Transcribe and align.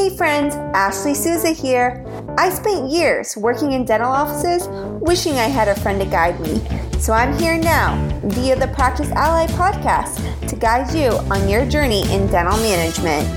Hey 0.00 0.16
friends, 0.16 0.54
Ashley 0.74 1.12
Souza 1.12 1.50
here. 1.50 2.02
I 2.38 2.48
spent 2.48 2.90
years 2.90 3.36
working 3.36 3.72
in 3.72 3.84
dental 3.84 4.10
offices 4.10 4.66
wishing 4.98 5.34
I 5.34 5.44
had 5.44 5.68
a 5.68 5.78
friend 5.78 6.00
to 6.00 6.06
guide 6.06 6.40
me. 6.40 6.58
So 6.98 7.12
I'm 7.12 7.38
here 7.38 7.58
now 7.58 8.02
via 8.24 8.56
the 8.56 8.68
Practice 8.68 9.10
Ally 9.10 9.46
podcast 9.48 10.48
to 10.48 10.56
guide 10.56 10.94
you 10.94 11.10
on 11.30 11.50
your 11.50 11.66
journey 11.66 12.00
in 12.14 12.28
dental 12.28 12.56
management. 12.60 13.28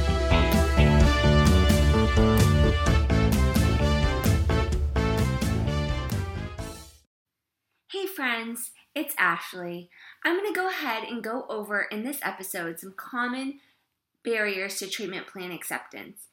Hey 7.92 8.08
friends, 8.08 8.72
it's 8.96 9.14
Ashley. 9.18 9.90
I'm 10.24 10.38
going 10.38 10.48
to 10.48 10.58
go 10.58 10.70
ahead 10.70 11.04
and 11.04 11.22
go 11.22 11.46
over 11.50 11.82
in 11.82 12.04
this 12.04 12.20
episode 12.24 12.80
some 12.80 12.94
common 12.96 13.60
barriers 14.24 14.80
to 14.80 14.88
treatment 14.88 15.28
plan 15.28 15.52
acceptance. 15.52 16.30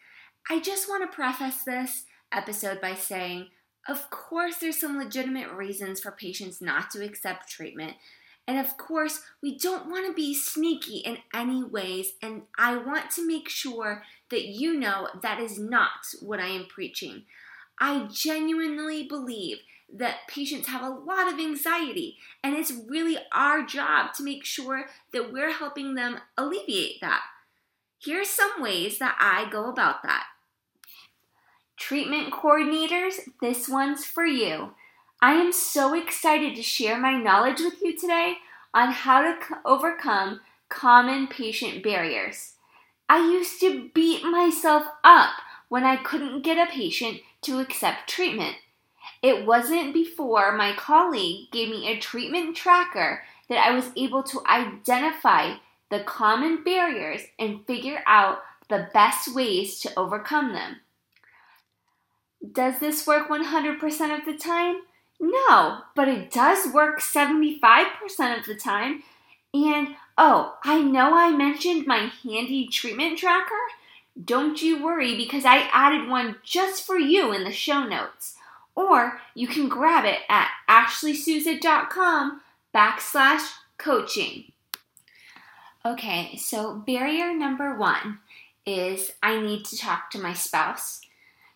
I 0.48 0.60
just 0.60 0.88
want 0.88 1.08
to 1.08 1.14
preface 1.14 1.64
this 1.64 2.04
episode 2.32 2.80
by 2.80 2.94
saying, 2.94 3.48
of 3.88 4.10
course, 4.10 4.56
there's 4.56 4.80
some 4.80 4.98
legitimate 4.98 5.50
reasons 5.52 6.00
for 6.00 6.10
patients 6.10 6.60
not 6.60 6.90
to 6.90 7.04
accept 7.04 7.50
treatment. 7.50 7.96
And 8.46 8.58
of 8.58 8.76
course, 8.76 9.22
we 9.42 9.56
don't 9.56 9.90
want 9.90 10.06
to 10.06 10.12
be 10.12 10.34
sneaky 10.34 10.98
in 10.98 11.18
any 11.32 11.62
ways. 11.62 12.14
And 12.20 12.42
I 12.58 12.76
want 12.76 13.10
to 13.12 13.26
make 13.26 13.48
sure 13.48 14.02
that 14.30 14.44
you 14.44 14.78
know 14.78 15.08
that 15.22 15.40
is 15.40 15.58
not 15.58 15.90
what 16.20 16.40
I 16.40 16.48
am 16.48 16.66
preaching. 16.66 17.24
I 17.78 18.08
genuinely 18.12 19.04
believe 19.04 19.58
that 19.92 20.28
patients 20.28 20.68
have 20.68 20.82
a 20.82 20.88
lot 20.88 21.32
of 21.32 21.38
anxiety, 21.38 22.16
and 22.44 22.54
it's 22.54 22.72
really 22.88 23.16
our 23.32 23.64
job 23.64 24.12
to 24.14 24.22
make 24.22 24.44
sure 24.44 24.86
that 25.12 25.32
we're 25.32 25.52
helping 25.52 25.94
them 25.94 26.18
alleviate 26.36 27.00
that. 27.00 27.22
Here's 28.02 28.30
some 28.30 28.62
ways 28.62 28.98
that 28.98 29.16
I 29.20 29.50
go 29.50 29.68
about 29.68 30.02
that. 30.04 30.24
Treatment 31.76 32.32
coordinators, 32.32 33.28
this 33.42 33.68
one's 33.68 34.06
for 34.06 34.24
you. 34.24 34.70
I 35.20 35.34
am 35.34 35.52
so 35.52 35.92
excited 35.94 36.56
to 36.56 36.62
share 36.62 36.98
my 36.98 37.20
knowledge 37.22 37.60
with 37.60 37.82
you 37.82 37.94
today 37.94 38.36
on 38.72 38.90
how 38.90 39.20
to 39.20 39.36
overcome 39.66 40.40
common 40.70 41.26
patient 41.26 41.82
barriers. 41.82 42.54
I 43.06 43.18
used 43.18 43.60
to 43.60 43.90
beat 43.92 44.24
myself 44.24 44.84
up 45.04 45.34
when 45.68 45.84
I 45.84 45.96
couldn't 45.96 46.40
get 46.40 46.56
a 46.56 46.72
patient 46.72 47.20
to 47.42 47.58
accept 47.58 48.08
treatment. 48.08 48.56
It 49.22 49.44
wasn't 49.44 49.92
before 49.92 50.56
my 50.56 50.74
colleague 50.74 51.50
gave 51.50 51.68
me 51.68 51.86
a 51.86 51.98
treatment 52.00 52.56
tracker 52.56 53.24
that 53.50 53.58
I 53.58 53.72
was 53.72 53.90
able 53.94 54.22
to 54.22 54.40
identify 54.46 55.56
the 55.90 56.00
common 56.00 56.62
barriers 56.62 57.22
and 57.38 57.66
figure 57.66 58.02
out 58.06 58.38
the 58.68 58.88
best 58.94 59.34
ways 59.34 59.80
to 59.80 59.92
overcome 59.98 60.52
them. 60.52 60.76
Does 62.52 62.78
this 62.78 63.06
work 63.06 63.28
100% 63.28 64.18
of 64.18 64.24
the 64.24 64.36
time? 64.36 64.76
No, 65.18 65.82
but 65.94 66.08
it 66.08 66.30
does 66.30 66.72
work 66.72 67.00
75% 67.00 68.38
of 68.38 68.46
the 68.46 68.54
time. 68.54 69.02
And 69.52 69.88
oh, 70.16 70.56
I 70.64 70.80
know 70.80 71.14
I 71.14 71.36
mentioned 71.36 71.86
my 71.86 72.10
handy 72.22 72.66
treatment 72.68 73.18
tracker. 73.18 73.52
Don't 74.24 74.62
you 74.62 74.82
worry 74.82 75.16
because 75.16 75.44
I 75.44 75.68
added 75.72 76.08
one 76.08 76.36
just 76.42 76.86
for 76.86 76.98
you 76.98 77.32
in 77.32 77.44
the 77.44 77.52
show 77.52 77.84
notes. 77.84 78.36
Or 78.74 79.20
you 79.34 79.46
can 79.46 79.68
grab 79.68 80.04
it 80.04 80.20
at 80.28 80.48
ashleysouza.com 80.68 82.40
backslash 82.74 83.52
coaching. 83.76 84.44
Okay, 85.84 86.36
so 86.36 86.74
barrier 86.74 87.32
number 87.32 87.74
one 87.74 88.18
is 88.66 89.12
I 89.22 89.40
need 89.40 89.64
to 89.66 89.78
talk 89.78 90.10
to 90.10 90.18
my 90.18 90.34
spouse. 90.34 91.00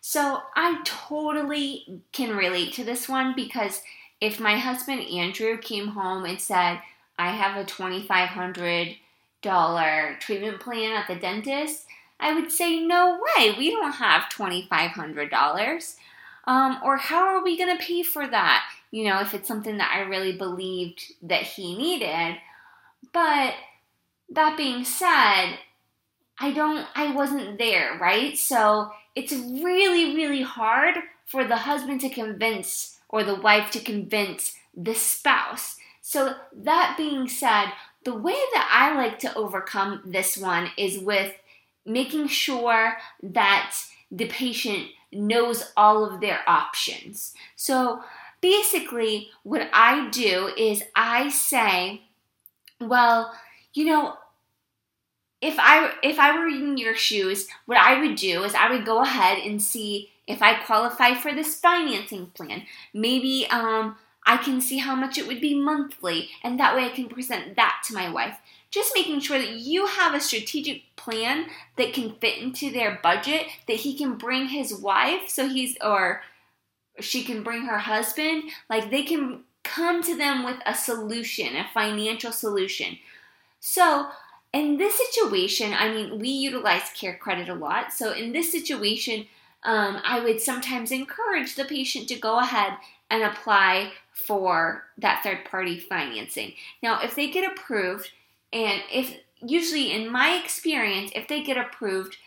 So 0.01 0.41
I 0.55 0.81
totally 0.83 2.01
can 2.11 2.35
relate 2.35 2.73
to 2.73 2.83
this 2.83 3.07
one 3.07 3.35
because 3.35 3.83
if 4.19 4.39
my 4.39 4.57
husband 4.57 5.01
Andrew 5.01 5.57
came 5.57 5.89
home 5.89 6.25
and 6.25 6.41
said, 6.41 6.81
I 7.19 7.31
have 7.31 7.55
a 7.55 7.65
$2,500 7.65 10.19
treatment 10.19 10.59
plan 10.59 10.93
at 10.93 11.07
the 11.07 11.15
dentist, 11.15 11.85
I 12.19 12.33
would 12.33 12.51
say, 12.51 12.79
No 12.79 13.19
way, 13.37 13.53
we 13.57 13.69
don't 13.69 13.93
have 13.93 14.23
$2,500. 14.23 15.95
Um, 16.47 16.77
or 16.83 16.97
how 16.97 17.27
are 17.27 17.43
we 17.43 17.57
going 17.57 17.75
to 17.75 17.83
pay 17.83 18.03
for 18.03 18.27
that? 18.27 18.63
You 18.91 19.05
know, 19.05 19.19
if 19.21 19.33
it's 19.33 19.47
something 19.47 19.77
that 19.77 19.91
I 19.95 20.01
really 20.01 20.33
believed 20.33 21.13
that 21.23 21.41
he 21.43 21.75
needed. 21.75 22.37
But 23.11 23.55
that 24.35 24.57
being 24.57 24.83
said, 24.83 25.57
I 26.39 26.51
don't, 26.53 26.85
I 26.95 27.13
wasn't 27.13 27.57
there, 27.57 27.97
right? 27.99 28.37
So 28.37 28.91
it's 29.15 29.33
really, 29.33 30.15
really 30.15 30.41
hard 30.41 30.95
for 31.25 31.45
the 31.45 31.57
husband 31.57 32.01
to 32.01 32.09
convince 32.09 32.99
or 33.09 33.23
the 33.23 33.35
wife 33.35 33.71
to 33.71 33.79
convince 33.79 34.55
the 34.75 34.93
spouse. 34.93 35.77
So, 36.01 36.35
that 36.53 36.95
being 36.97 37.27
said, 37.27 37.71
the 38.03 38.13
way 38.13 38.33
that 38.53 38.69
I 38.71 38.95
like 38.95 39.17
to 39.19 39.33
overcome 39.35 40.01
this 40.05 40.37
one 40.37 40.69
is 40.77 40.99
with 40.99 41.33
making 41.85 42.27
sure 42.27 42.97
that 43.23 43.75
the 44.11 44.27
patient 44.27 44.89
knows 45.11 45.71
all 45.75 46.05
of 46.05 46.21
their 46.21 46.41
options. 46.47 47.33
So, 47.55 48.03
basically, 48.41 49.29
what 49.43 49.67
I 49.73 50.09
do 50.09 50.51
is 50.55 50.83
I 50.95 51.29
say, 51.29 52.01
well, 52.79 53.33
you 53.73 53.85
know, 53.85 54.17
if 55.45 55.55
I 55.59 55.93
if 56.01 56.17
I 56.19 56.37
were 56.37 56.47
in 56.47 56.77
your 56.77 56.95
shoes, 56.95 57.47
what 57.65 57.77
I 57.77 57.99
would 57.99 58.15
do 58.15 58.43
is 58.43 58.55
I 58.55 58.71
would 58.71 58.85
go 58.85 59.01
ahead 59.03 59.37
and 59.37 59.61
see 59.61 60.09
if 60.25 60.41
I 60.41 60.55
qualify 60.55 61.13
for 61.13 61.33
this 61.33 61.59
financing 61.59 62.27
plan. 62.27 62.63
Maybe 62.93 63.45
um, 63.51 63.95
I 64.25 64.37
can 64.37 64.59
see 64.59 64.79
how 64.79 64.95
much 64.95 65.19
it 65.19 65.27
would 65.27 65.39
be 65.39 65.59
monthly, 65.59 66.29
and 66.43 66.59
that 66.59 66.75
way 66.75 66.85
I 66.85 66.89
can 66.89 67.07
present 67.07 67.55
that 67.57 67.83
to 67.85 67.93
my 67.93 68.09
wife. 68.09 68.37
Just 68.71 68.93
making 68.95 69.19
sure 69.19 69.37
that 69.37 69.51
you 69.51 69.85
have 69.85 70.15
a 70.15 70.19
strategic 70.19 70.81
plan 70.95 71.45
that 71.77 71.93
can 71.93 72.15
fit 72.15 72.39
into 72.39 72.71
their 72.71 72.99
budget, 73.03 73.45
that 73.67 73.77
he 73.77 73.95
can 73.95 74.17
bring 74.17 74.47
his 74.47 74.73
wife, 74.73 75.29
so 75.29 75.47
he's 75.47 75.77
or 75.79 76.23
she 76.99 77.23
can 77.23 77.43
bring 77.43 77.65
her 77.65 77.77
husband, 77.77 78.45
like 78.67 78.89
they 78.89 79.03
can 79.03 79.43
come 79.63 80.01
to 80.01 80.17
them 80.17 80.43
with 80.43 80.57
a 80.65 80.73
solution, 80.73 81.55
a 81.55 81.67
financial 81.71 82.31
solution. 82.31 82.97
So, 83.59 84.09
in 84.55 84.77
this 84.77 84.97
situation, 84.97 85.73
I 85.73 85.91
mean, 85.91 86.17
we 86.17 86.29
utilize 86.29 86.83
CareCredit 86.83 87.49
a 87.49 87.53
lot. 87.53 87.91
So, 87.91 88.13
in 88.13 88.31
this 88.31 88.51
situation, 88.51 89.27
um, 89.63 89.99
I 90.05 90.21
would 90.21 90.39
sometimes 90.39 90.91
encourage 90.91 91.55
the 91.55 91.65
patient 91.65 92.07
to 92.07 92.15
go 92.15 92.39
ahead 92.39 92.73
and 93.09 93.23
apply 93.23 93.91
for 94.13 94.85
that 94.97 95.21
third 95.23 95.43
party 95.43 95.77
financing. 95.77 96.53
Now, 96.81 97.01
if 97.01 97.15
they 97.15 97.29
get 97.29 97.51
approved, 97.51 98.11
and 98.53 98.81
if 98.91 99.17
usually 99.41 99.91
in 99.91 100.09
my 100.09 100.39
experience, 100.41 101.11
if 101.13 101.27
they 101.27 101.43
get 101.43 101.57
approved, 101.57 102.17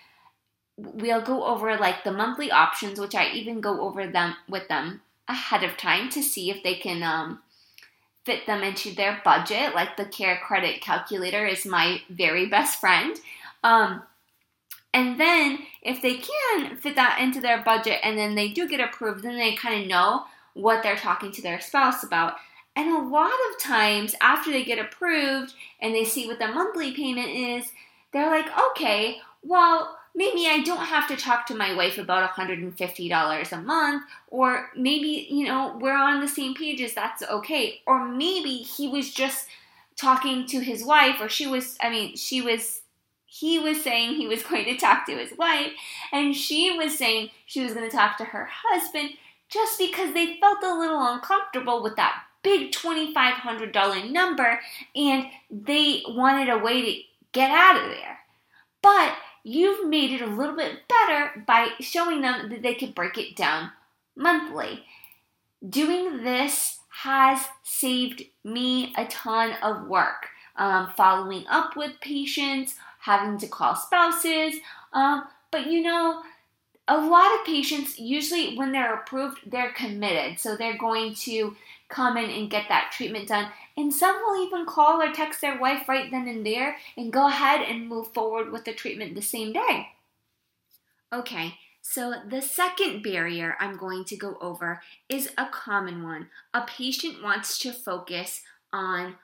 we'll 0.76 1.22
go 1.22 1.44
over 1.44 1.76
like 1.78 2.04
the 2.04 2.12
monthly 2.12 2.50
options, 2.50 3.00
which 3.00 3.14
I 3.14 3.30
even 3.30 3.62
go 3.62 3.80
over 3.80 4.06
them 4.06 4.34
with 4.48 4.68
them 4.68 5.00
ahead 5.26 5.64
of 5.64 5.76
time 5.76 6.10
to 6.10 6.22
see 6.22 6.50
if 6.50 6.62
they 6.62 6.74
can 6.74 7.02
um, 7.02 7.40
fit 8.28 8.46
them 8.46 8.62
into 8.62 8.94
their 8.94 9.22
budget. 9.24 9.74
Like 9.74 9.96
the 9.96 10.04
CareCredit 10.04 10.82
calculator 10.82 11.46
is 11.46 11.64
my 11.64 12.02
very 12.10 12.44
best 12.44 12.78
friend. 12.78 13.18
Um, 13.64 14.02
and 14.92 15.18
then 15.18 15.60
if 15.80 16.02
they 16.02 16.16
can 16.16 16.76
fit 16.76 16.94
that 16.96 17.20
into 17.22 17.40
their 17.40 17.62
budget 17.62 18.00
and 18.04 18.18
then 18.18 18.34
they 18.34 18.48
do 18.48 18.68
get 18.68 18.80
approved, 18.80 19.24
then 19.24 19.38
they 19.38 19.54
kind 19.54 19.80
of 19.80 19.88
know 19.88 20.24
what 20.52 20.82
they're 20.82 20.94
talking 20.94 21.32
to 21.32 21.42
their 21.42 21.58
spouse 21.58 22.04
about. 22.04 22.34
And 22.76 22.90
a 22.90 23.08
lot 23.08 23.32
of 23.32 23.58
times 23.58 24.14
after 24.20 24.50
they 24.50 24.62
get 24.62 24.78
approved 24.78 25.54
and 25.80 25.94
they 25.94 26.04
see 26.04 26.26
what 26.26 26.38
the 26.38 26.48
monthly 26.48 26.92
payment 26.92 27.30
is, 27.30 27.72
they're 28.12 28.30
like, 28.30 28.46
okay, 28.72 29.22
well, 29.42 29.97
maybe 30.18 30.48
I 30.48 30.62
don't 30.64 30.84
have 30.84 31.06
to 31.08 31.16
talk 31.16 31.46
to 31.46 31.54
my 31.54 31.76
wife 31.76 31.96
about 31.96 32.28
$150 32.28 33.52
a 33.52 33.56
month, 33.58 34.02
or 34.26 34.68
maybe, 34.76 35.28
you 35.30 35.46
know, 35.46 35.78
we're 35.80 35.96
on 35.96 36.20
the 36.20 36.26
same 36.26 36.56
pages, 36.56 36.92
that's 36.92 37.22
okay. 37.22 37.80
Or 37.86 38.04
maybe 38.04 38.56
he 38.56 38.88
was 38.88 39.14
just 39.14 39.46
talking 39.96 40.44
to 40.48 40.58
his 40.58 40.84
wife, 40.84 41.20
or 41.20 41.28
she 41.28 41.46
was, 41.46 41.78
I 41.80 41.88
mean, 41.88 42.16
she 42.16 42.42
was, 42.42 42.80
he 43.26 43.60
was 43.60 43.80
saying 43.80 44.16
he 44.16 44.26
was 44.26 44.42
going 44.50 44.64
to 44.64 44.76
talk 44.76 45.06
to 45.06 45.16
his 45.16 45.38
wife, 45.38 45.70
and 46.12 46.34
she 46.34 46.76
was 46.76 46.98
saying 46.98 47.30
she 47.46 47.62
was 47.62 47.72
going 47.72 47.88
to 47.88 47.96
talk 47.96 48.18
to 48.18 48.24
her 48.24 48.48
husband 48.50 49.10
just 49.48 49.78
because 49.78 50.12
they 50.14 50.36
felt 50.40 50.64
a 50.64 50.78
little 50.78 51.06
uncomfortable 51.06 51.80
with 51.80 51.94
that 51.94 52.24
big 52.42 52.72
$2,500 52.72 54.10
number 54.10 54.60
and 54.94 55.26
they 55.50 56.02
wanted 56.06 56.48
a 56.48 56.58
way 56.58 56.82
to 56.82 57.00
get 57.32 57.50
out 57.50 57.82
of 57.82 57.90
there. 57.90 58.18
But 58.82 59.16
you've 59.44 59.88
made 59.88 60.12
it 60.12 60.22
a 60.22 60.26
little 60.26 60.56
bit 60.56 60.88
better 60.88 61.44
by 61.46 61.70
showing 61.80 62.20
them 62.20 62.48
that 62.50 62.62
they 62.62 62.74
can 62.74 62.92
break 62.92 63.16
it 63.18 63.36
down 63.36 63.70
monthly. 64.16 64.84
Doing 65.68 66.22
this 66.22 66.78
has 67.02 67.44
saved 67.62 68.22
me 68.44 68.92
a 68.96 69.06
ton 69.06 69.52
of 69.62 69.86
work. 69.86 70.28
Um, 70.56 70.92
following 70.96 71.44
up 71.48 71.76
with 71.76 72.00
patients, 72.00 72.74
having 73.00 73.38
to 73.38 73.46
call 73.46 73.76
spouses. 73.76 74.56
Um, 74.92 75.24
but 75.52 75.66
you 75.66 75.82
know, 75.82 76.22
a 76.88 76.98
lot 76.98 77.38
of 77.38 77.46
patients 77.46 77.98
usually 77.98 78.56
when 78.56 78.72
they're 78.72 78.94
approved 78.94 79.38
they're 79.46 79.72
committed 79.72 80.40
so 80.40 80.56
they're 80.56 80.78
going 80.78 81.14
to 81.14 81.54
come 81.88 82.16
in 82.16 82.30
and 82.30 82.50
get 82.50 82.66
that 82.68 82.92
treatment 82.92 83.28
done. 83.28 83.50
And 83.76 83.92
some 83.92 84.16
will 84.16 84.44
even 84.44 84.66
call 84.66 85.00
or 85.00 85.12
text 85.12 85.40
their 85.40 85.58
wife 85.58 85.88
right 85.88 86.10
then 86.10 86.28
and 86.28 86.44
there 86.44 86.76
and 86.96 87.12
go 87.12 87.28
ahead 87.28 87.62
and 87.68 87.88
move 87.88 88.12
forward 88.12 88.52
with 88.52 88.64
the 88.64 88.72
treatment 88.72 89.14
the 89.14 89.22
same 89.22 89.52
day. 89.52 89.88
Okay 91.12 91.54
so 91.90 92.12
the 92.28 92.42
second 92.42 93.02
barrier 93.02 93.56
i'm 93.60 93.78
going 93.78 94.04
to 94.04 94.16
go 94.16 94.36
over 94.42 94.82
is 95.08 95.30
a 95.38 95.46
common 95.46 96.02
one. 96.02 96.28
A 96.52 96.62
patient 96.62 97.22
wants 97.22 97.56
to 97.58 97.72
focus 97.72 98.42
on 98.72 99.16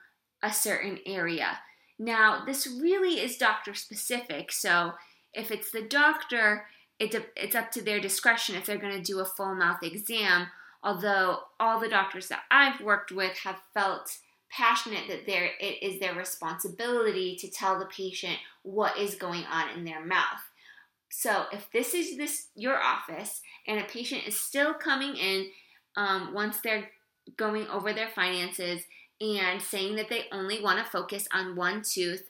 a 0.42 0.50
certain 0.50 0.98
area. 1.04 1.58
Now 1.98 2.44
this 2.46 2.66
really 2.66 3.20
is 3.20 3.36
doctor 3.36 3.74
specific 3.74 4.50
so 4.50 4.92
if 5.34 5.50
it's 5.50 5.70
the 5.70 5.82
doctor 5.82 6.66
it, 6.98 7.14
it's 7.36 7.56
up 7.56 7.70
to 7.72 7.82
their 7.82 8.00
discretion 8.00 8.54
if 8.54 8.64
they're 8.64 8.78
going 8.78 8.96
to 8.96 9.12
do 9.12 9.20
a 9.20 9.26
full 9.26 9.54
mouth 9.54 9.82
exam. 9.82 10.46
Although 10.84 11.38
all 11.58 11.80
the 11.80 11.88
doctors 11.88 12.28
that 12.28 12.42
I've 12.50 12.80
worked 12.82 13.10
with 13.10 13.38
have 13.38 13.56
felt 13.72 14.18
passionate 14.50 15.08
that 15.08 15.26
there 15.26 15.50
it 15.58 15.82
is 15.82 15.98
their 15.98 16.14
responsibility 16.14 17.36
to 17.40 17.50
tell 17.50 17.78
the 17.78 17.86
patient 17.86 18.36
what 18.62 18.98
is 18.98 19.14
going 19.14 19.44
on 19.44 19.70
in 19.70 19.84
their 19.84 20.04
mouth. 20.04 20.42
So 21.08 21.44
if 21.52 21.70
this 21.72 21.94
is 21.94 22.16
this 22.18 22.48
your 22.54 22.80
office 22.80 23.40
and 23.66 23.80
a 23.80 23.84
patient 23.84 24.28
is 24.28 24.38
still 24.38 24.74
coming 24.74 25.16
in 25.16 25.46
um, 25.96 26.34
once 26.34 26.60
they're 26.60 26.90
going 27.36 27.66
over 27.68 27.92
their 27.92 28.08
finances 28.08 28.82
and 29.20 29.62
saying 29.62 29.96
that 29.96 30.10
they 30.10 30.26
only 30.32 30.62
want 30.62 30.84
to 30.84 30.90
focus 30.90 31.26
on 31.32 31.56
one 31.56 31.82
tooth, 31.82 32.28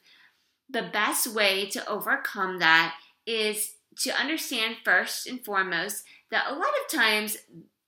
the 0.71 0.91
best 0.93 1.27
way 1.27 1.69
to 1.71 1.89
overcome 1.89 2.61
that 2.61 2.95
is 3.27 3.75
to 3.99 4.11
understand 4.13 4.77
first 4.85 5.27
and 5.27 5.45
foremost 5.45 6.05
that 6.31 6.47
a 6.49 6.55
lot 6.55 6.63
of 6.63 6.99
times 6.99 7.37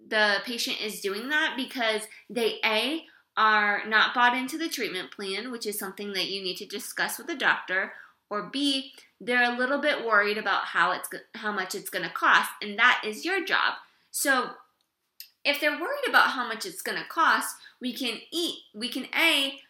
the 0.05 0.37
patient 0.45 0.81
is 0.81 1.01
doing 1.01 1.29
that 1.29 1.55
because 1.57 2.03
they 2.31 2.59
a 2.65 3.05
are 3.37 3.87
not 3.87 4.15
bought 4.15 4.37
into 4.37 4.57
the 4.57 4.69
treatment 4.69 5.11
plan, 5.11 5.51
which 5.51 5.67
is 5.67 5.79
something 5.79 6.13
that 6.15 6.29
you 6.29 6.43
need 6.43 6.57
to 6.57 6.67
discuss 6.67 7.19
with 7.19 7.27
the 7.27 7.35
doctor, 7.35 7.93
or 8.31 8.45
b 8.45 8.93
they're 9.21 9.51
a 9.51 9.57
little 9.57 9.79
bit 9.79 10.05
worried 10.05 10.39
about 10.39 10.65
how 10.65 10.93
it's 10.93 11.09
how 11.35 11.53
much 11.53 11.75
it's 11.75 11.91
going 11.91 12.05
to 12.05 12.11
cost, 12.11 12.51
and 12.63 12.79
that 12.79 13.03
is 13.05 13.25
your 13.25 13.45
job. 13.45 13.75
So 14.11 14.51
if 15.45 15.61
they're 15.61 15.81
worried 15.81 16.09
about 16.09 16.31
how 16.31 16.47
much 16.47 16.67
it's 16.67 16.83
going 16.83 16.99
to 16.99 17.09
cost, 17.09 17.57
we 17.81 17.93
can 17.93 18.19
eat 18.33 18.59
we 18.75 18.89
can 18.89 19.07
a 19.15 19.61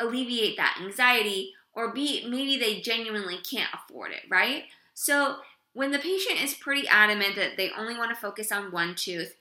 alleviate 0.00 0.56
that 0.56 0.78
anxiety 0.82 1.52
or 1.74 1.92
b 1.92 2.26
maybe 2.28 2.58
they 2.58 2.80
genuinely 2.80 3.38
can't 3.38 3.70
afford 3.74 4.12
it, 4.12 4.22
right? 4.30 4.64
So 4.94 5.36
when 5.74 5.90
the 5.90 5.98
patient 5.98 6.42
is 6.42 6.54
pretty 6.54 6.86
adamant 6.88 7.36
that 7.36 7.56
they 7.56 7.70
only 7.78 7.96
want 7.96 8.10
to 8.10 8.20
focus 8.20 8.52
on 8.52 8.72
one 8.72 8.94
tooth, 8.94 9.36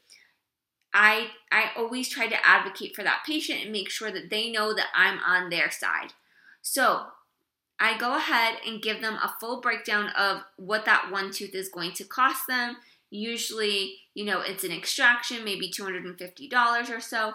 I 0.94 1.30
I 1.52 1.72
always 1.78 2.10
try 2.10 2.28
to 2.28 2.48
advocate 2.48 2.96
for 2.96 3.04
that 3.04 3.24
patient 3.26 3.62
and 3.64 3.72
make 3.72 3.90
sure 3.90 4.12
that 4.12 4.30
they 4.30 4.52
know 4.52 4.74
that 4.74 4.88
I'm 4.96 5.20
on 5.20 5.50
their 5.50 5.72
side. 5.72 6.14
So, 6.62 7.08
I 7.80 7.98
go 7.98 8.16
ahead 8.16 8.58
and 8.66 8.82
give 8.82 9.02
them 9.02 9.16
a 9.16 9.34
full 9.40 9.62
breakdown 9.62 10.10
of 10.10 10.44
what 10.58 10.86
that 10.86 11.10
one 11.12 11.32
tooth 11.32 11.56
is 11.56 11.70
going 11.70 11.94
to 11.94 12.04
cost 12.04 12.48
them. 12.48 12.78
Usually, 13.10 13.96
you 14.14 14.24
know, 14.24 14.42
it's 14.42 14.64
an 14.64 14.72
extraction, 14.72 15.44
maybe 15.44 15.72
$250 15.72 16.90
or 16.96 17.00
so. 17.02 17.34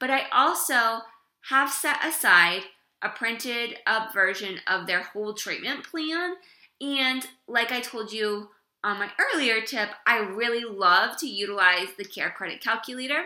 But 0.00 0.10
I 0.10 0.24
also 0.32 1.04
have 1.48 1.70
set 1.70 2.04
aside 2.04 2.62
a 3.02 3.08
printed 3.08 3.76
up 3.86 4.12
version 4.12 4.58
of 4.66 4.86
their 4.86 5.02
whole 5.02 5.34
treatment 5.34 5.84
plan 5.84 6.34
and 6.80 7.26
like 7.46 7.70
I 7.70 7.80
told 7.80 8.12
you 8.12 8.48
on 8.84 8.98
my 8.98 9.10
earlier 9.18 9.62
tip, 9.62 9.88
I 10.06 10.18
really 10.18 10.64
love 10.64 11.16
to 11.18 11.26
utilize 11.26 11.88
the 11.96 12.04
CareCredit 12.04 12.60
Calculator. 12.60 13.24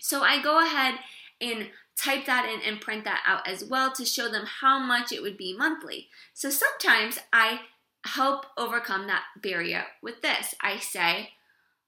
So 0.00 0.22
I 0.22 0.40
go 0.40 0.64
ahead 0.64 0.94
and 1.40 1.68
type 1.96 2.24
that 2.26 2.48
in 2.48 2.60
and 2.66 2.80
print 2.80 3.04
that 3.04 3.22
out 3.26 3.46
as 3.46 3.64
well 3.64 3.92
to 3.92 4.06
show 4.06 4.30
them 4.30 4.46
how 4.60 4.78
much 4.78 5.12
it 5.12 5.22
would 5.22 5.36
be 5.36 5.54
monthly. 5.54 6.08
So 6.32 6.48
sometimes 6.48 7.18
I 7.32 7.60
help 8.04 8.46
overcome 8.56 9.06
that 9.08 9.24
barrier 9.42 9.84
with 10.02 10.22
this. 10.22 10.54
I 10.60 10.78
say, 10.78 11.30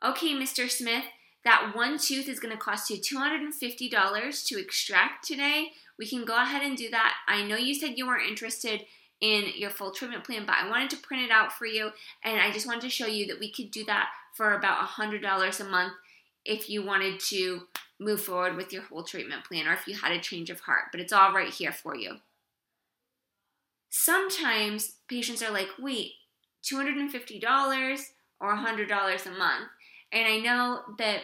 okay, 0.05 0.35
Mr. 0.35 0.69
Smith, 0.69 1.05
that 1.45 1.73
one 1.75 1.99
tooth 1.99 2.29
is 2.29 2.41
going 2.41 2.53
to 2.53 2.61
cost 2.61 2.91
you 2.91 2.99
$250 2.99 4.47
to 4.47 4.61
extract 4.61 5.27
today. 5.27 5.69
We 5.99 6.07
can 6.07 6.25
go 6.25 6.37
ahead 6.41 6.63
and 6.63 6.77
do 6.77 6.91
that. 6.91 7.15
I 7.27 7.43
know 7.43 7.57
you 7.57 7.75
said 7.75 7.97
you 7.97 8.07
weren't 8.07 8.29
interested 8.29 8.83
in 9.23 9.45
your 9.55 9.71
full 9.71 9.93
treatment 9.93 10.25
plan, 10.25 10.45
but 10.45 10.57
I 10.57 10.69
wanted 10.69 10.91
to 10.91 10.97
print 10.97 11.23
it 11.23 11.31
out 11.31 11.53
for 11.53 11.65
you 11.65 11.93
and 12.25 12.41
I 12.41 12.51
just 12.51 12.67
wanted 12.67 12.83
to 12.83 12.91
show 12.91 13.07
you 13.07 13.29
that 13.29 13.39
we 13.39 13.51
could 13.51 13.71
do 13.71 13.85
that 13.85 14.09
for 14.35 14.55
about 14.55 14.87
$100 14.87 15.61
a 15.61 15.65
month 15.65 15.93
if 16.45 16.69
you 16.69 16.85
wanted 16.85 17.21
to 17.21 17.63
move 18.01 18.21
forward 18.21 18.57
with 18.57 18.73
your 18.73 18.83
whole 18.83 19.05
treatment 19.05 19.45
plan 19.45 19.69
or 19.69 19.75
if 19.75 19.87
you 19.87 19.95
had 19.95 20.11
a 20.11 20.19
change 20.19 20.51
of 20.51 20.61
heart, 20.61 20.87
but 20.91 21.01
it's 21.01 21.13
all 21.13 21.33
right 21.33 21.55
here 21.55 21.71
for 21.71 21.95
you. 21.95 22.17
Sometimes 23.91 24.97
patients 25.07 25.41
are 25.41 25.53
like, 25.53 25.69
wait, 25.79 26.15
$250 26.65 28.03
or 28.41 28.57
$100 28.57 29.27
a 29.27 29.31
month. 29.31 29.69
And 30.11 30.27
I 30.27 30.39
know 30.39 30.81
that 30.99 31.21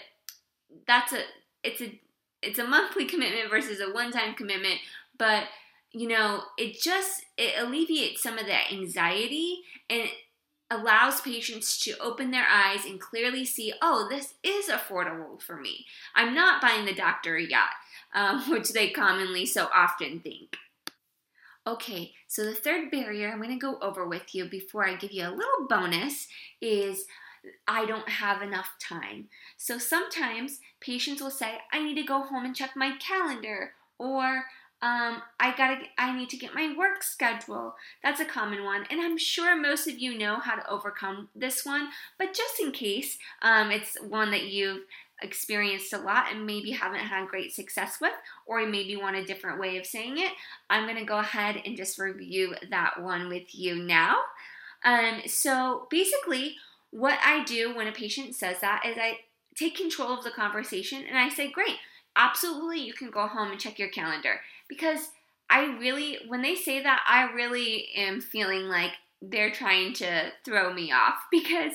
that's 0.87 1.13
a 1.13 1.23
it's 1.65 1.81
a 1.81 1.99
it's 2.43 2.59
a 2.59 2.65
monthly 2.65 3.07
commitment 3.07 3.51
versus 3.51 3.81
a 3.81 3.93
one-time 3.93 4.35
commitment, 4.35 4.79
but 5.19 5.45
you 5.93 6.09
know, 6.09 6.43
it 6.57 6.81
just 6.81 7.25
it 7.37 7.55
alleviates 7.59 8.23
some 8.23 8.39
of 8.39 8.47
that 8.47 8.73
anxiety 8.73 9.61
and 9.89 10.09
allows 10.71 11.21
patients 11.21 11.79
to 11.79 11.99
open 11.99 12.31
their 12.31 12.47
eyes 12.47 12.85
and 12.85 13.01
clearly 13.01 13.45
see, 13.45 13.73
oh, 13.81 14.07
this 14.11 14.35
is 14.43 14.69
affordable 14.69 15.41
for 15.41 15.57
me. 15.57 15.87
I'm 16.15 16.35
not 16.35 16.61
buying 16.61 16.85
the 16.85 16.95
doctor 16.95 17.37
a 17.37 17.43
yacht, 17.43 17.71
um, 18.15 18.43
which 18.51 18.71
they 18.71 18.91
commonly 18.91 19.47
so 19.47 19.69
often 19.75 20.21
think. 20.21 20.57
Okay, 21.67 22.13
so 22.27 22.45
the 22.45 22.55
third 22.55 22.91
barrier 22.91 23.31
I'm 23.31 23.43
going 23.43 23.51
to 23.51 23.57
go 23.57 23.79
over 23.81 24.07
with 24.07 24.35
you 24.35 24.47
before 24.47 24.87
I 24.87 24.97
give 24.97 25.13
you 25.13 25.25
a 25.25 25.31
little 25.31 25.67
bonus 25.69 26.27
is 26.61 27.05
I 27.67 27.85
don't 27.85 28.09
have 28.09 28.43
enough 28.43 28.71
time. 28.81 29.29
So 29.57 29.79
sometimes 29.79 30.61
patients 30.81 31.21
will 31.23 31.31
say, 31.31 31.59
I 31.73 31.83
need 31.83 31.97
to 31.97 32.03
go 32.03 32.23
home 32.23 32.45
and 32.45 32.57
check 32.57 32.71
my 32.75 32.97
calendar, 32.99 33.73
or 33.99 34.45
um, 34.81 35.23
I 35.41 35.57
gotta, 35.57 35.83
I 35.99 36.17
need 36.17 36.29
to 36.31 36.37
get 36.37 36.55
my 36.55 36.75
work 36.77 37.03
schedule. 37.03 37.75
That's 38.03 38.21
a 38.21 38.25
common 38.25 38.65
one, 38.65 38.85
and 38.91 39.01
I'm 39.01 39.19
sure 39.19 39.61
most 39.61 39.89
of 39.89 39.99
you 39.99 40.17
know 40.17 40.37
how 40.37 40.55
to 40.55 40.71
overcome 40.71 41.29
this 41.35 41.65
one. 41.65 41.89
But 42.17 42.33
just 42.33 42.61
in 42.61 42.71
case, 42.71 43.19
um, 43.43 43.73
it's 43.73 43.97
one 44.01 44.31
that 44.31 44.45
you've 44.45 44.83
experienced 45.21 45.93
a 45.93 45.99
lot 45.99 46.27
and 46.31 46.47
maybe 46.47 46.71
haven't 46.71 47.01
had 47.01 47.27
great 47.27 47.53
success 47.53 47.99
with, 48.01 48.13
or 48.47 48.65
maybe 48.67 48.95
want 48.95 49.17
a 49.17 49.25
different 49.25 49.59
way 49.59 49.77
of 49.79 49.87
saying 49.87 50.19
it, 50.19 50.33
I'm 50.71 50.87
gonna 50.87 51.05
go 51.05 51.19
ahead 51.19 51.61
and 51.65 51.77
just 51.77 51.99
review 51.99 52.55
that 52.71 53.03
one 53.03 53.29
with 53.29 53.53
you 53.55 53.83
now. 53.83 54.19
Um, 54.85 55.23
so 55.27 55.89
basically, 55.91 56.55
what 56.91 57.19
I 57.25 57.43
do 57.43 57.75
when 57.75 57.89
a 57.89 57.93
patient 57.93 58.37
says 58.37 58.61
that 58.61 58.85
is 58.87 58.97
I 58.97 59.19
take 59.57 59.77
control 59.77 60.17
of 60.17 60.23
the 60.23 60.31
conversation 60.31 61.03
and 61.07 61.19
I 61.19 61.29
say, 61.31 61.51
Great, 61.51 61.77
absolutely, 62.19 62.81
you 62.81 62.93
can 62.93 63.11
go 63.11 63.27
home 63.27 63.51
and 63.51 63.61
check 63.61 63.79
your 63.79 63.89
calendar 63.89 64.41
because 64.69 65.11
I 65.49 65.65
really, 65.79 66.19
when 66.27 66.43
they 66.43 66.55
say 66.55 66.83
that, 66.83 67.03
I 67.09 67.33
really 67.33 67.89
am 67.97 68.21
feeling 68.21 68.65
like 68.65 68.93
they're 69.23 69.51
trying 69.51 69.95
to 69.95 70.31
throw 70.45 70.73
me 70.73 70.93
off 70.93 71.15
because 71.31 71.73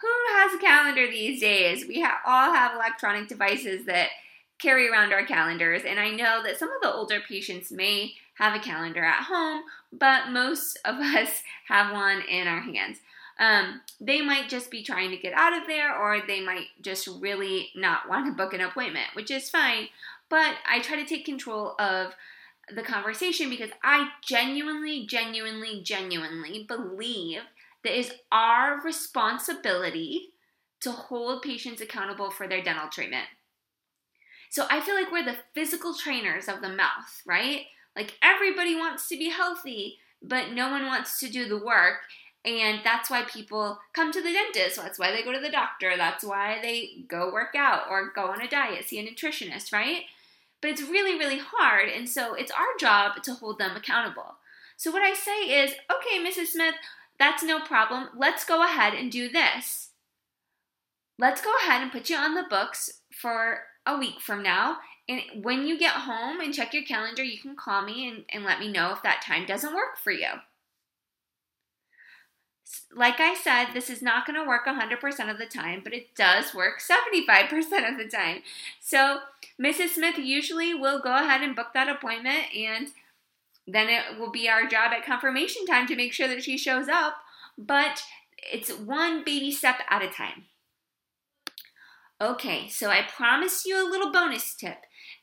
who 0.00 0.08
has 0.34 0.54
a 0.54 0.58
calendar 0.58 1.10
these 1.10 1.40
days? 1.40 1.86
We 1.88 2.02
ha- 2.02 2.20
all 2.26 2.52
have 2.52 2.74
electronic 2.74 3.28
devices 3.28 3.86
that 3.86 4.10
carry 4.58 4.88
around 4.88 5.12
our 5.12 5.24
calendars, 5.24 5.82
and 5.86 5.98
I 5.98 6.10
know 6.10 6.42
that 6.42 6.58
some 6.58 6.70
of 6.70 6.80
the 6.82 6.92
older 6.92 7.20
patients 7.26 7.72
may 7.72 8.12
have 8.34 8.54
a 8.54 8.62
calendar 8.62 9.02
at 9.02 9.24
home, 9.24 9.62
but 9.92 10.30
most 10.30 10.78
of 10.84 10.96
us 11.00 11.42
have 11.68 11.92
one 11.92 12.22
in 12.22 12.46
our 12.46 12.60
hands. 12.60 12.98
Um, 13.38 13.82
they 14.00 14.22
might 14.22 14.48
just 14.48 14.70
be 14.70 14.82
trying 14.82 15.10
to 15.10 15.16
get 15.16 15.34
out 15.34 15.52
of 15.52 15.66
there, 15.66 15.94
or 15.94 16.22
they 16.26 16.40
might 16.40 16.66
just 16.80 17.06
really 17.06 17.68
not 17.76 18.08
want 18.08 18.26
to 18.26 18.32
book 18.32 18.54
an 18.54 18.62
appointment, 18.62 19.08
which 19.14 19.30
is 19.30 19.50
fine. 19.50 19.88
But 20.28 20.54
I 20.68 20.80
try 20.80 20.96
to 20.96 21.06
take 21.06 21.24
control 21.24 21.74
of 21.78 22.14
the 22.74 22.82
conversation 22.82 23.50
because 23.50 23.70
I 23.82 24.08
genuinely, 24.22 25.06
genuinely, 25.06 25.82
genuinely 25.82 26.64
believe 26.66 27.40
that 27.84 27.96
is 27.96 28.12
our 28.32 28.80
responsibility 28.82 30.32
to 30.80 30.90
hold 30.90 31.42
patients 31.42 31.80
accountable 31.80 32.30
for 32.30 32.48
their 32.48 32.62
dental 32.62 32.88
treatment. 32.88 33.26
So 34.50 34.66
I 34.70 34.80
feel 34.80 34.94
like 34.94 35.12
we're 35.12 35.24
the 35.24 35.38
physical 35.54 35.94
trainers 35.94 36.48
of 36.48 36.60
the 36.60 36.68
mouth, 36.68 37.22
right? 37.26 37.62
Like 37.94 38.18
everybody 38.22 38.74
wants 38.74 39.08
to 39.08 39.18
be 39.18 39.30
healthy, 39.30 39.98
but 40.22 40.52
no 40.52 40.70
one 40.70 40.86
wants 40.86 41.18
to 41.20 41.28
do 41.28 41.48
the 41.48 41.58
work. 41.58 42.00
And 42.46 42.80
that's 42.84 43.10
why 43.10 43.24
people 43.24 43.80
come 43.92 44.12
to 44.12 44.22
the 44.22 44.32
dentist. 44.32 44.76
That's 44.76 44.98
why 45.00 45.10
they 45.10 45.24
go 45.24 45.32
to 45.32 45.40
the 45.40 45.50
doctor. 45.50 45.96
That's 45.96 46.24
why 46.24 46.60
they 46.62 47.04
go 47.08 47.32
work 47.32 47.56
out 47.56 47.82
or 47.90 48.12
go 48.14 48.28
on 48.28 48.40
a 48.40 48.48
diet, 48.48 48.84
see 48.84 49.00
a 49.00 49.04
nutritionist, 49.04 49.72
right? 49.72 50.04
But 50.60 50.70
it's 50.70 50.82
really, 50.82 51.18
really 51.18 51.40
hard. 51.44 51.88
And 51.88 52.08
so 52.08 52.34
it's 52.34 52.52
our 52.52 52.78
job 52.78 53.22
to 53.24 53.34
hold 53.34 53.58
them 53.58 53.76
accountable. 53.76 54.36
So 54.76 54.92
what 54.92 55.02
I 55.02 55.12
say 55.12 55.64
is, 55.64 55.72
okay, 55.90 56.24
Mrs. 56.24 56.52
Smith, 56.52 56.76
that's 57.18 57.42
no 57.42 57.60
problem. 57.60 58.10
Let's 58.16 58.44
go 58.44 58.62
ahead 58.62 58.94
and 58.94 59.10
do 59.10 59.28
this. 59.28 59.90
let's 61.18 61.40
go 61.40 61.52
ahead 61.62 61.82
and 61.82 61.90
put 61.90 62.10
you 62.10 62.16
on 62.16 62.34
the 62.34 62.44
books 62.48 63.00
for 63.10 63.60
a 63.86 63.98
week 63.98 64.20
from 64.20 64.42
now. 64.42 64.78
And 65.08 65.22
when 65.42 65.66
you 65.66 65.78
get 65.78 65.92
home 65.92 66.40
and 66.40 66.52
check 66.52 66.74
your 66.74 66.82
calendar, 66.84 67.24
you 67.24 67.40
can 67.40 67.56
call 67.56 67.82
me 67.82 68.08
and, 68.08 68.24
and 68.28 68.44
let 68.44 68.60
me 68.60 68.70
know 68.70 68.92
if 68.92 69.02
that 69.02 69.22
time 69.22 69.46
doesn't 69.46 69.74
work 69.74 69.98
for 70.02 70.12
you. 70.12 70.28
Like 72.94 73.20
I 73.20 73.34
said, 73.34 73.72
this 73.72 73.90
is 73.90 74.02
not 74.02 74.26
going 74.26 74.40
to 74.40 74.46
work 74.46 74.66
100% 74.66 75.30
of 75.30 75.38
the 75.38 75.46
time, 75.46 75.82
but 75.84 75.92
it 75.92 76.14
does 76.16 76.54
work 76.54 76.80
75% 76.80 77.52
of 77.90 77.98
the 77.98 78.08
time. 78.10 78.42
So, 78.80 79.20
Mrs. 79.60 79.90
Smith 79.90 80.18
usually 80.18 80.74
will 80.74 81.00
go 81.00 81.14
ahead 81.14 81.42
and 81.42 81.54
book 81.54 81.68
that 81.74 81.88
appointment, 81.88 82.54
and 82.56 82.88
then 83.66 83.88
it 83.88 84.18
will 84.18 84.30
be 84.30 84.48
our 84.48 84.66
job 84.66 84.92
at 84.92 85.04
confirmation 85.04 85.64
time 85.66 85.86
to 85.86 85.96
make 85.96 86.12
sure 86.12 86.28
that 86.28 86.42
she 86.42 86.58
shows 86.58 86.88
up. 86.88 87.14
But 87.56 88.02
it's 88.52 88.70
one 88.72 89.24
baby 89.24 89.50
step 89.52 89.76
at 89.88 90.02
a 90.02 90.08
time. 90.08 90.44
Okay, 92.20 92.68
so 92.68 92.88
I 92.88 93.02
promised 93.02 93.66
you 93.66 93.76
a 93.76 93.88
little 93.88 94.10
bonus 94.10 94.54
tip, 94.54 94.78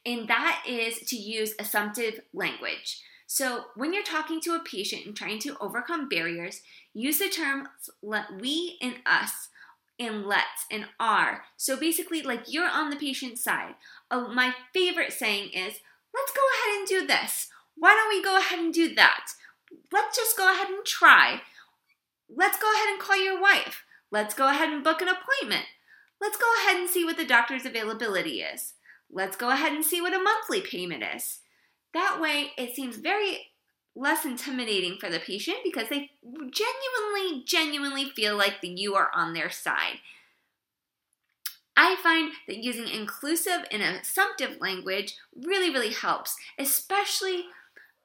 and 0.05 0.27
that 0.27 0.63
is 0.67 0.99
to 1.09 1.15
use 1.15 1.53
assumptive 1.59 2.21
language. 2.33 3.01
So, 3.33 3.63
when 3.73 3.95
you're 3.95 4.03
talking 4.03 4.39
to 4.41 4.53
a 4.53 4.59
patient 4.59 5.07
and 5.07 5.15
trying 5.15 5.39
to 5.39 5.57
overcome 5.59 6.07
barriers, 6.07 6.61
use 6.93 7.17
the 7.17 7.29
terms 7.29 7.67
let 8.03 8.39
we 8.39 8.77
and 8.79 8.97
us 9.07 9.49
and 9.97 10.27
let's 10.27 10.67
and 10.69 10.85
are. 10.99 11.41
So, 11.57 11.75
basically, 11.75 12.21
like 12.21 12.53
you're 12.53 12.69
on 12.69 12.91
the 12.91 12.95
patient's 12.95 13.43
side. 13.43 13.73
Uh, 14.11 14.27
my 14.27 14.53
favorite 14.71 15.13
saying 15.13 15.49
is, 15.49 15.79
let's 16.13 16.31
go 16.31 16.43
ahead 16.53 16.77
and 16.77 16.87
do 16.87 17.07
this. 17.07 17.49
Why 17.75 17.95
don't 17.95 18.09
we 18.09 18.23
go 18.23 18.37
ahead 18.37 18.59
and 18.59 18.71
do 18.71 18.93
that? 18.93 19.25
Let's 19.91 20.15
just 20.15 20.37
go 20.37 20.53
ahead 20.53 20.67
and 20.67 20.85
try. 20.85 21.41
Let's 22.29 22.59
go 22.59 22.71
ahead 22.71 22.89
and 22.89 23.01
call 23.01 23.17
your 23.17 23.41
wife. 23.41 23.83
Let's 24.11 24.35
go 24.35 24.47
ahead 24.47 24.69
and 24.69 24.83
book 24.83 25.01
an 25.01 25.07
appointment. 25.07 25.65
Let's 26.21 26.37
go 26.37 26.53
ahead 26.59 26.79
and 26.79 26.87
see 26.87 27.03
what 27.03 27.17
the 27.17 27.25
doctor's 27.25 27.65
availability 27.65 28.41
is. 28.41 28.73
Let's 29.11 29.35
go 29.35 29.49
ahead 29.49 29.73
and 29.73 29.83
see 29.83 30.01
what 30.01 30.13
a 30.13 30.21
monthly 30.21 30.61
payment 30.61 31.03
is. 31.15 31.39
That 31.93 32.19
way, 32.19 32.51
it 32.57 32.75
seems 32.75 32.97
very 32.97 33.51
less 33.95 34.25
intimidating 34.25 34.97
for 34.99 35.09
the 35.09 35.19
patient 35.19 35.57
because 35.63 35.89
they 35.89 36.11
genuinely, 36.23 37.43
genuinely 37.45 38.05
feel 38.05 38.35
like 38.35 38.55
you 38.61 38.95
are 38.95 39.11
on 39.13 39.33
their 39.33 39.51
side. 39.51 39.99
I 41.75 41.95
find 42.01 42.31
that 42.47 42.63
using 42.63 42.87
inclusive 42.87 43.65
and 43.71 43.81
assumptive 43.81 44.57
language 44.59 45.15
really, 45.35 45.71
really 45.71 45.91
helps, 45.91 46.35
especially 46.57 47.45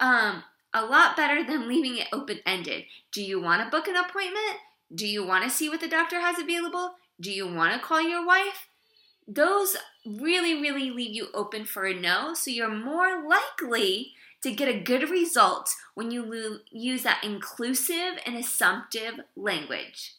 um, 0.01 0.43
a 0.73 0.85
lot 0.85 1.17
better 1.17 1.45
than 1.45 1.69
leaving 1.69 1.99
it 1.99 2.09
open 2.13 2.41
ended. 2.47 2.85
Do 3.13 3.23
you 3.23 3.41
want 3.41 3.63
to 3.63 3.71
book 3.71 3.89
an 3.89 3.97
appointment? 3.97 4.59
Do 4.95 5.07
you 5.07 5.25
want 5.25 5.45
to 5.45 5.51
see 5.51 5.69
what 5.69 5.81
the 5.81 5.89
doctor 5.89 6.21
has 6.21 6.39
available? 6.39 6.95
Do 7.21 7.31
you 7.31 7.47
want 7.47 7.75
to 7.75 7.87
call 7.87 8.01
your 8.01 8.25
wife? 8.25 8.69
Those 9.31 9.77
really, 10.07 10.55
really 10.55 10.91
leave 10.91 11.15
you 11.15 11.29
open 11.35 11.67
for 11.67 11.85
a 11.85 11.93
no, 11.93 12.33
so 12.33 12.51
you're 12.51 12.75
more 12.75 13.29
likely 13.29 14.13
to 14.43 14.53
get 14.53 14.69
a 14.69 14.81
good 14.81 15.11
result 15.11 15.71
when 15.95 16.11
you 16.11 16.61
use 16.71 17.03
that 17.03 17.23
inclusive 17.23 18.19
and 18.25 18.37
assumptive 18.37 19.21
language. 19.37 20.15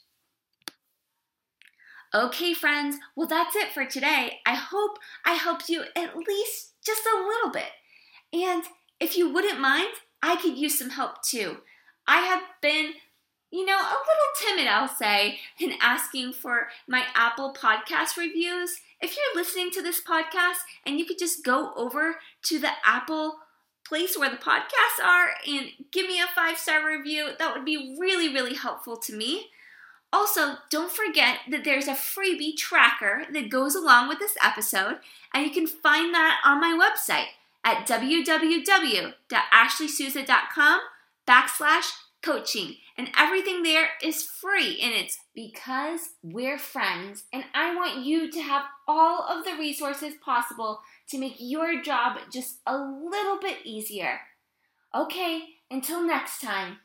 Okay, 2.13 2.53
friends, 2.53 2.97
well, 3.15 3.27
that's 3.27 3.55
it 3.55 3.71
for 3.71 3.85
today. 3.85 4.39
I 4.45 4.55
hope 4.55 4.99
I 5.25 5.33
helped 5.33 5.69
you 5.69 5.83
at 5.95 6.15
least 6.15 6.73
just 6.85 7.03
a 7.05 7.17
little 7.17 7.51
bit. 7.51 7.71
And 8.31 8.63
if 8.99 9.17
you 9.17 9.31
wouldn't 9.31 9.59
mind, 9.59 9.93
I 10.21 10.35
could 10.35 10.57
use 10.57 10.77
some 10.77 10.91
help 10.91 11.23
too. 11.23 11.57
I 12.07 12.21
have 12.21 12.41
been 12.61 12.93
you 13.51 13.65
know, 13.65 13.77
a 13.77 13.81
little 13.81 13.97
timid, 14.37 14.67
I'll 14.67 14.87
say, 14.87 15.39
in 15.59 15.73
asking 15.81 16.33
for 16.33 16.69
my 16.87 17.03
Apple 17.15 17.51
podcast 17.53 18.15
reviews. 18.17 18.81
If 19.01 19.15
you're 19.15 19.41
listening 19.41 19.71
to 19.71 19.81
this 19.81 20.01
podcast 20.01 20.57
and 20.85 20.99
you 20.99 21.05
could 21.05 21.17
just 21.17 21.43
go 21.43 21.73
over 21.75 22.17
to 22.43 22.59
the 22.59 22.69
Apple 22.85 23.39
place 23.87 24.15
where 24.17 24.29
the 24.29 24.37
podcasts 24.37 25.03
are 25.03 25.29
and 25.47 25.71
give 25.91 26.07
me 26.07 26.21
a 26.21 26.27
five 26.35 26.57
star 26.57 26.87
review, 26.87 27.29
that 27.39 27.55
would 27.55 27.65
be 27.65 27.97
really, 27.99 28.31
really 28.31 28.53
helpful 28.55 28.97
to 28.97 29.15
me. 29.15 29.47
Also, 30.11 30.55
don't 30.71 30.91
forget 30.91 31.37
that 31.49 31.63
there's 31.63 31.87
a 31.87 31.93
freebie 31.93 32.57
tracker 32.57 33.25
that 33.31 33.47
goes 33.49 33.75
along 33.75 34.07
with 34.07 34.17
this 34.17 34.35
episode, 34.43 34.97
and 35.33 35.45
you 35.45 35.51
can 35.51 35.67
find 35.67 36.15
that 36.15 36.41
on 36.43 36.59
my 36.59 36.75
website 36.75 37.27
at 37.63 37.87
www.ashleysouza.com 37.87 40.79
backslash 41.27 41.91
coaching, 42.21 42.75
and 42.97 43.09
everything 43.17 43.63
there 43.63 43.89
is 44.03 44.23
free. 44.23 44.79
And 44.81 44.93
it's 44.93 45.17
because 45.33 46.01
we're 46.21 46.59
friends, 46.59 47.23
and 47.31 47.45
I 47.53 47.75
want 47.75 48.05
you 48.05 48.31
to 48.31 48.41
have 48.41 48.63
all 48.87 49.25
of 49.27 49.45
the 49.45 49.53
resources 49.53 50.13
possible 50.23 50.79
to 51.09 51.17
make 51.17 51.35
your 51.39 51.81
job 51.81 52.17
just 52.31 52.59
a 52.65 52.77
little 52.77 53.39
bit 53.39 53.57
easier. 53.63 54.19
Okay, 54.93 55.41
until 55.69 56.05
next 56.05 56.41
time. 56.41 56.77